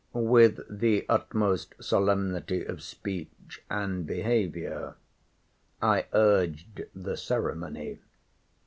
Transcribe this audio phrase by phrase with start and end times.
[0.13, 4.95] With the utmost solemnity of speech and behaviour,
[5.79, 7.99] I urged the ceremony.